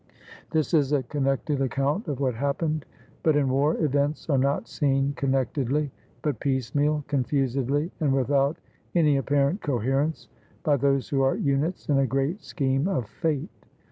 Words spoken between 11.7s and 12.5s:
in a great